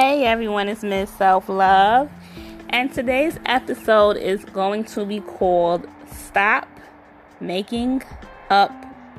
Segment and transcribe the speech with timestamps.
[0.00, 2.10] Hey everyone, it's Miss Self Love,
[2.70, 6.66] and today's episode is going to be called Stop
[7.38, 8.02] Making
[8.48, 8.72] Up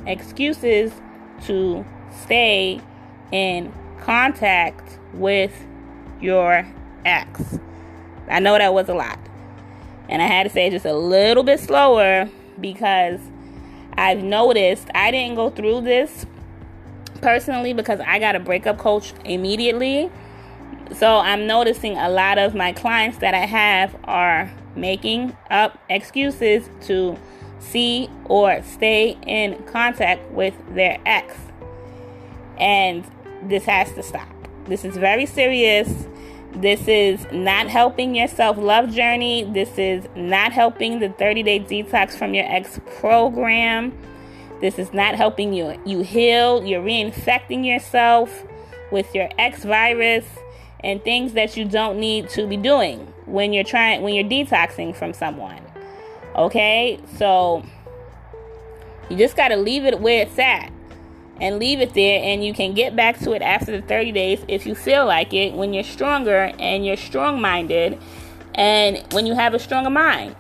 [0.08, 0.92] Excuses
[1.44, 1.86] to
[2.24, 2.82] Stay
[3.32, 5.54] in Contact with
[6.20, 6.66] Your
[7.06, 7.60] Ex.
[8.28, 9.20] I know that was a lot,
[10.10, 12.28] and I had to say it just a little bit slower
[12.60, 13.20] because
[13.94, 16.26] I've noticed I didn't go through this
[17.22, 20.10] personally because I got a breakup coach immediately
[20.98, 26.70] so I'm noticing a lot of my clients that I have are making up excuses
[26.88, 27.18] to
[27.60, 31.36] see or stay in contact with their ex.
[32.58, 33.10] And
[33.44, 34.28] this has to stop.
[34.66, 36.08] This is very serious.
[36.54, 39.44] This is not helping your self love journey.
[39.44, 43.98] This is not helping the 30 day detox from your ex program.
[44.60, 46.64] This is not helping you, you heal.
[46.64, 48.44] You're reinfecting yourself
[48.92, 50.26] with your ex virus
[50.84, 54.96] and things that you don't need to be doing when you're trying when you're detoxing
[54.96, 55.62] from someone.
[56.36, 57.00] Okay?
[57.18, 57.64] So
[59.10, 60.72] you just got to leave it where it's at
[61.40, 64.46] and leave it there and you can get back to it after the 30 days
[64.48, 68.00] if you feel like it when you're stronger and you're strong-minded
[68.56, 70.36] and when you have a stronger mind.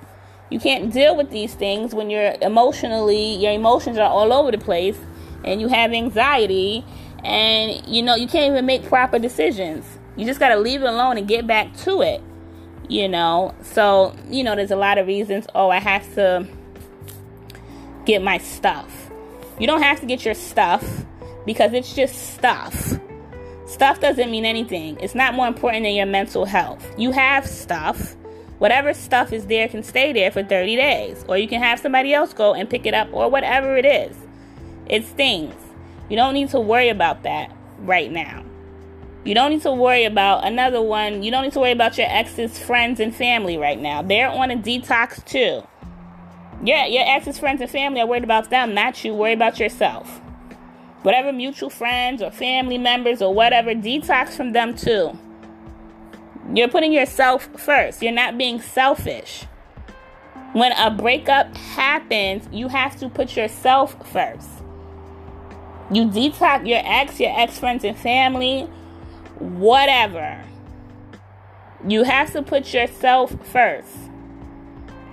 [0.50, 4.58] You can't deal with these things when you're emotionally your emotions are all over the
[4.58, 4.98] place
[5.44, 6.86] and you have anxiety
[7.24, 9.86] and you know you can't even make proper decisions
[10.22, 12.22] you just got to leave it alone and get back to it.
[12.88, 15.48] You know, so, you know, there's a lot of reasons.
[15.56, 16.48] Oh, I have to
[18.06, 19.10] get my stuff.
[19.60, 21.06] You don't have to get your stuff
[21.44, 23.00] because it's just stuff.
[23.66, 24.96] Stuff doesn't mean anything.
[25.00, 26.86] It's not more important than your mental health.
[27.00, 28.16] You have stuff.
[28.60, 31.26] Whatever stuff is there can stay there for 30 days.
[31.28, 34.16] Or you can have somebody else go and pick it up or whatever it is.
[34.86, 35.56] It's things.
[36.10, 38.44] You don't need to worry about that right now.
[39.24, 41.22] You don't need to worry about another one.
[41.22, 44.02] You don't need to worry about your ex's friends and family right now.
[44.02, 45.62] They're on a detox too.
[46.64, 49.14] Yeah, your ex's friends and family are worried about them, not you.
[49.14, 50.20] Worry about yourself.
[51.04, 55.18] Whatever mutual friends or family members or whatever, detox from them too.
[56.54, 58.02] You're putting yourself first.
[58.02, 59.46] You're not being selfish.
[60.54, 64.50] When a breakup happens, you have to put yourself first.
[65.92, 68.68] You detox your ex, your ex friends and family
[69.42, 70.44] whatever.
[71.88, 73.90] You have to put yourself first.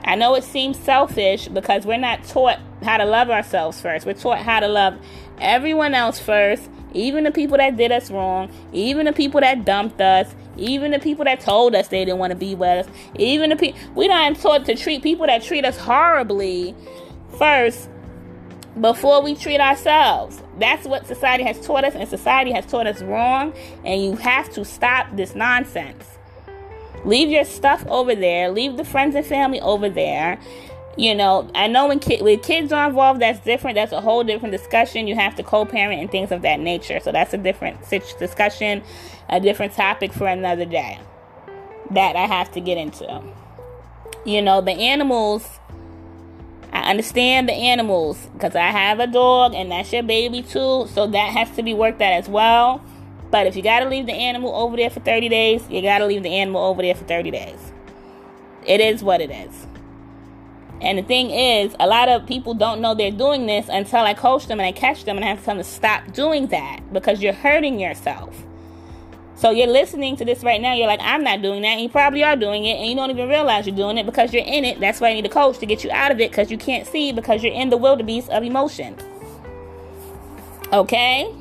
[0.04, 4.06] I know it seems selfish because we're not taught how to love ourselves first.
[4.06, 4.98] We're taught how to love
[5.40, 10.00] everyone else first, even the people that did us wrong, even the people that dumped
[10.00, 13.50] us, even the people that told us they didn't want to be with us, even
[13.50, 16.74] the people we don't taught to treat people that treat us horribly
[17.38, 17.88] first
[18.80, 20.42] before we treat ourselves.
[20.58, 23.52] That's what society has taught us, and society has taught us wrong,
[23.84, 26.04] and you have to stop this nonsense.
[27.04, 30.38] Leave your stuff over there, leave the friends and family over there.
[30.96, 33.76] You know, I know when, when kids are involved, that's different.
[33.76, 35.06] That's a whole different discussion.
[35.06, 36.98] You have to co parent and things of that nature.
[36.98, 38.82] So that's a different discussion,
[39.28, 40.98] a different topic for another day
[41.92, 43.22] that I have to get into.
[44.24, 45.60] You know, the animals
[46.78, 51.08] I understand the animals because I have a dog and that's your baby too, so
[51.08, 52.80] that has to be worked out as well.
[53.32, 55.98] But if you got to leave the animal over there for 30 days, you got
[55.98, 57.72] to leave the animal over there for 30 days.
[58.64, 59.66] It is what it is.
[60.80, 64.14] And the thing is, a lot of people don't know they're doing this until I
[64.14, 66.46] coach them and I catch them and I have to tell them to stop doing
[66.48, 68.44] that because you're hurting yourself.
[69.38, 70.74] So you're listening to this right now.
[70.74, 71.68] You're like, I'm not doing that.
[71.68, 74.34] And you probably are doing it, and you don't even realize you're doing it because
[74.34, 74.80] you're in it.
[74.80, 76.88] That's why you need a coach to get you out of it because you can't
[76.88, 78.96] see because you're in the wildebeest of emotion.
[80.72, 81.32] Okay?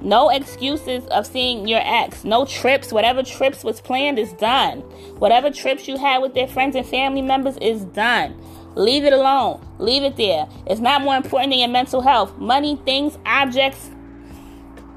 [0.00, 2.24] No excuses of seeing your ex.
[2.24, 2.92] No trips.
[2.92, 4.80] Whatever trips was planned is done.
[5.20, 8.34] Whatever trips you had with their friends and family members is done.
[8.74, 9.64] Leave it alone.
[9.78, 10.48] Leave it there.
[10.66, 12.36] It's not more important than your mental health.
[12.38, 13.90] Money, things, objects,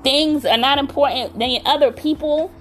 [0.04, 2.52] things are not important than other people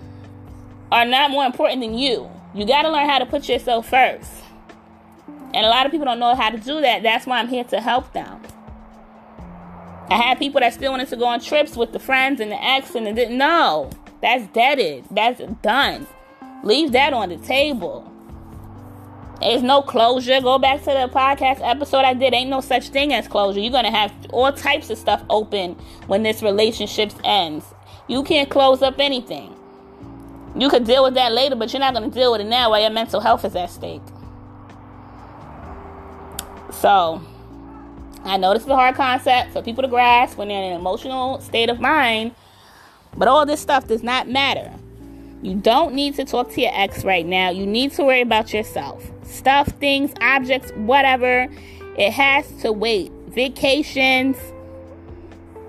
[0.91, 2.31] are not more important than you.
[2.55, 4.31] You got to learn how to put yourself first.
[5.55, 7.03] And a lot of people don't know how to do that.
[7.03, 8.41] That's why I'm here to help them.
[10.09, 12.63] I had people that still wanted to go on trips with the friends and the
[12.63, 13.91] ex and they didn't know.
[14.21, 15.05] That's deaded.
[15.11, 16.07] That's done.
[16.63, 18.12] Leave that on the table.
[19.43, 20.41] There's no closure.
[20.41, 22.33] Go back to the podcast episode I did.
[22.33, 23.59] Ain't no such thing as closure.
[23.59, 25.75] You're gonna have all types of stuff open
[26.07, 27.65] when this relationship ends.
[28.07, 29.57] You can't close up anything.
[30.57, 32.81] You could deal with that later, but you're not gonna deal with it now while
[32.81, 34.03] your mental health is at stake.
[36.71, 37.21] So,
[38.25, 40.79] I know this is a hard concept for people to grasp when they're in an
[40.79, 42.33] emotional state of mind,
[43.17, 44.73] but all this stuff does not matter.
[45.43, 47.51] You don't need to talk to your ex right now.
[47.51, 49.11] You need to worry about yourself.
[49.33, 51.49] Stuff, things, objects, whatever.
[51.97, 53.11] It has to wait.
[53.29, 54.37] Vacations.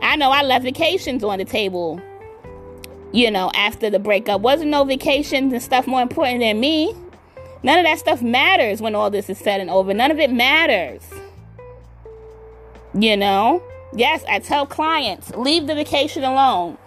[0.01, 2.01] I know I left vacations on the table,
[3.13, 4.41] you know, after the breakup.
[4.41, 6.93] Wasn't no vacations and stuff more important than me.
[7.63, 9.93] None of that stuff matters when all this is said and over.
[9.93, 11.01] None of it matters.
[12.93, 13.63] You know?
[13.95, 16.77] Yes, I tell clients, leave the vacation alone.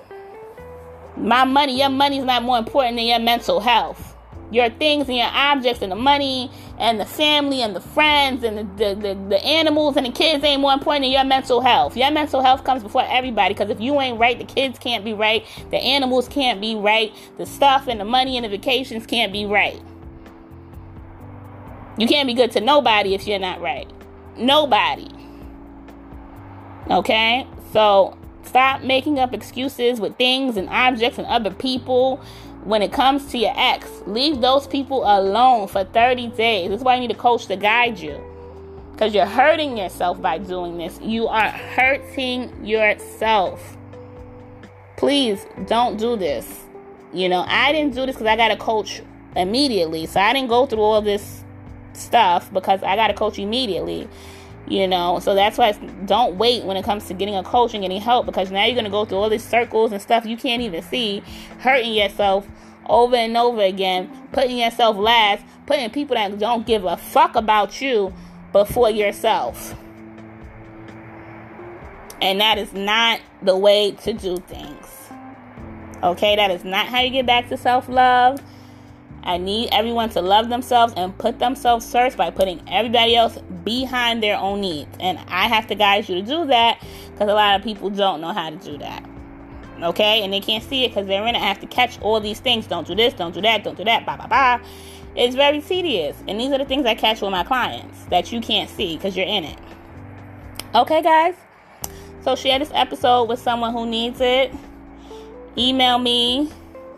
[1.17, 4.16] My money, your money is not more important than your mental health.
[4.51, 8.59] Your things and your objects and the money and the family and the friends and
[8.59, 11.97] the, the, the, the animals and the kids ain't more important than your mental health.
[11.97, 15.13] Your mental health comes before everybody because if you ain't right, the kids can't be
[15.13, 19.33] right, the animals can't be right, the stuff and the money and the vacations can't
[19.33, 19.81] be right.
[21.99, 23.91] You can't be good to nobody if you're not right.
[24.37, 25.09] Nobody.
[26.91, 27.47] Okay?
[27.73, 32.21] So stop making up excuses with things and objects and other people
[32.67, 33.89] when it comes to your ex.
[34.07, 36.69] Leave those people alone for 30 days.
[36.69, 38.21] That's why you need a coach to guide you.
[38.91, 40.99] Because you're hurting yourself by doing this.
[41.01, 43.77] You are hurting yourself.
[44.97, 46.65] Please don't do this.
[47.13, 49.01] You know, I didn't do this because I got a coach
[49.37, 50.07] immediately.
[50.07, 51.45] So I didn't go through all this
[51.93, 54.09] stuff because I got a coach immediately
[54.67, 55.19] you know?
[55.21, 55.73] So that's why
[56.05, 58.75] don't wait when it comes to getting a coach and getting help because now you're
[58.75, 61.23] going to go through all these circles and stuff you can't even see
[61.61, 62.47] hurting yourself
[62.89, 67.81] over and over again putting yourself last putting people that don't give a fuck about
[67.81, 68.13] you
[68.53, 69.75] before yourself.
[72.23, 75.11] And that is not the way to do things.
[76.03, 78.41] Okay that is not how you get back to self-love
[79.27, 84.23] I need everyone to love themselves and put themselves first by putting everybody else behind
[84.23, 84.89] their own needs.
[85.01, 86.81] And I have to guide you to do that
[87.11, 89.05] because a lot of people don't know how to do that.
[89.83, 90.23] Okay?
[90.23, 91.39] And they can't see it because they're in it.
[91.39, 92.69] I have to catch all these things.
[92.69, 94.61] Don't do this, don't do that, don't do that, blah, blah, blah.
[95.17, 96.17] It's very tedious.
[96.29, 99.17] And these are the things I catch with my clients that you can't see because
[99.17, 99.59] you're in it.
[100.73, 101.35] Okay, guys?
[102.23, 104.53] So share this episode with someone who needs it.
[105.59, 106.53] Email me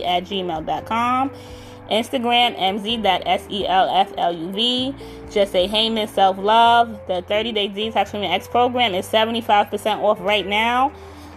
[0.05, 1.31] at gmail.com.
[1.91, 3.31] Instagram, mz.selfluv.
[5.31, 6.99] Just say, hey, Miss Self Love.
[7.07, 10.91] The 30 Day Detox Ex program is 75% off right now.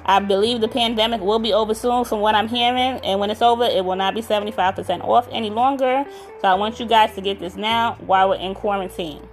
[0.09, 3.01] I believe the pandemic will be over soon from what I'm hearing.
[3.05, 6.05] And when it's over, it will not be 75% off any longer.
[6.41, 9.29] So I want you guys to get this now while we're in quarantine.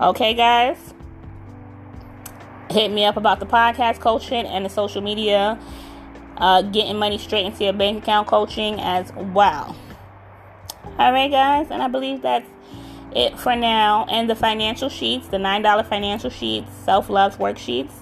[0.00, 0.94] Okay, guys?
[2.70, 5.58] Hit me up about the podcast coaching and the social media,
[6.36, 9.74] uh, getting money straight into your bank account coaching as well.
[10.98, 12.48] All right, guys, and I believe that's
[13.14, 14.06] it for now.
[14.10, 17.92] And the financial sheets, the $9 financial sheets, self love worksheets.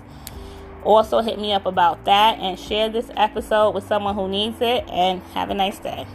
[0.82, 4.88] Also, hit me up about that and share this episode with someone who needs it.
[4.88, 6.06] And have a nice day.